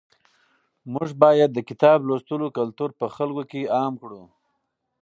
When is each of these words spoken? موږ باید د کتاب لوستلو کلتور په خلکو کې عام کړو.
موږ 0.93 1.09
باید 1.23 1.49
د 1.53 1.59
کتاب 1.69 1.99
لوستلو 2.07 2.47
کلتور 2.57 2.89
په 2.99 3.05
خلکو 3.15 3.43
کې 3.51 3.71
عام 3.77 3.93
کړو. 4.01 4.23